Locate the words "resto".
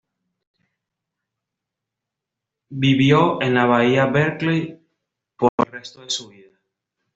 5.73-6.01